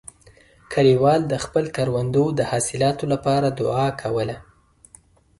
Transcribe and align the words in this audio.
کلیوال 0.73 1.21
د 1.27 1.33
خپلو 1.43 1.69
کروندو 1.77 2.25
د 2.37 2.41
حاصلاتو 2.51 3.03
لپاره 3.13 3.47
دعا 3.59 3.87
کوله. 4.01 4.37